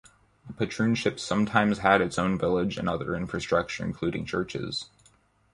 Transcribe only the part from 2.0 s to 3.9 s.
its own village and other infrastructure,